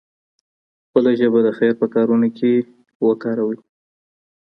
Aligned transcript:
خپله 0.87 1.11
ژبه 1.19 1.39
د 1.43 1.49
خير 1.57 1.73
په 1.81 1.87
کارونو 1.95 2.27
کي 2.37 2.53
کاروئ. 3.23 3.57